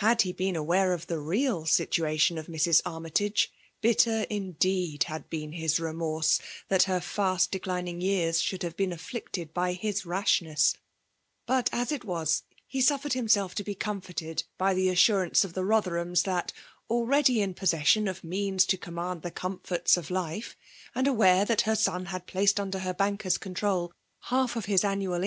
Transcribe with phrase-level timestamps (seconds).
[0.00, 2.80] Had he been aware of the real situation of Mrs.
[2.86, 3.52] Armytage,
[3.82, 9.52] bitter indeed had been his remorse that her fast declining years should have been afflicted
[9.52, 10.74] by his rashness;
[11.44, 15.52] but, as it was, he suffered himself to be comforted by the as surance of
[15.52, 16.50] the Botherhams that,
[16.88, 20.56] already in possession of means to command the comforts of life,
[20.94, 23.92] and aware that her son had placed under her banker's control
[24.30, 25.16] half of his annual p2 316 FEMALR DOMINATION.